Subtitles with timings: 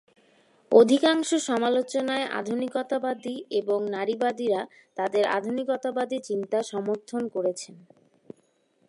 [0.71, 4.61] অধিকাংশ সমালোচনায় আধুনিকতাবাদী এবং নারীবাদীরা
[4.97, 7.75] তাদের আধুনিকতাবাদী চিন্তা সমর্থন করেছেন।